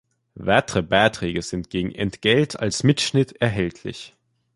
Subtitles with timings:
[0.33, 4.15] Weitere Beiträge sind gegen Entgelt als Mitschnitt erhältlich.